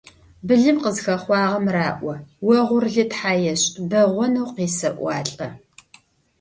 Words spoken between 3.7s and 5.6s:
«Бэгъонэу къесэӀуалӀэ.».